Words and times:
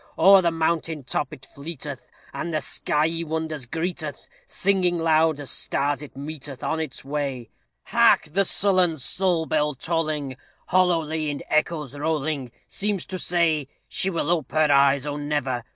O'er 0.17 0.41
the 0.41 0.49
mountain 0.49 1.03
top 1.03 1.31
it 1.31 1.45
fleeteth, 1.45 2.07
And 2.33 2.51
the 2.51 2.59
skyey 2.59 3.23
wonders 3.23 3.67
greeteth, 3.67 4.27
Singing 4.47 4.97
loud 4.97 5.39
as 5.39 5.51
stars 5.51 6.01
it 6.01 6.17
meeteth 6.17 6.63
On 6.63 6.79
its 6.79 7.05
way. 7.05 7.51
Hark! 7.83 8.23
the 8.33 8.43
sullen 8.43 8.97
Soul 8.97 9.45
bell 9.45 9.75
tolling, 9.75 10.37
Hollowly 10.69 11.29
in 11.29 11.43
echoes 11.51 11.93
rolling, 11.93 12.51
Seems 12.67 13.05
to 13.05 13.19
say 13.19 13.67
"She 13.87 14.09
will 14.09 14.31
ope 14.31 14.51
her 14.53 14.71
eyes 14.71 15.05
oh, 15.05 15.17
never! 15.17 15.63